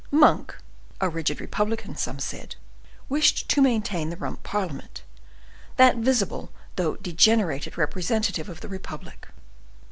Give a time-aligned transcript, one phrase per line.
[0.09, 0.57] Monk,
[0.99, 2.55] a rigid republican, some said,
[3.07, 5.03] wished to maintain the Rump Parliament,
[5.77, 9.27] that visible though degenerated representative of the republic.